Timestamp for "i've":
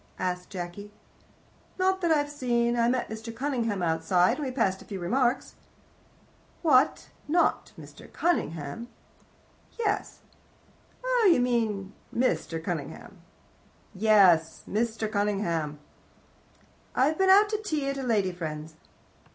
2.11-2.27, 16.95-17.19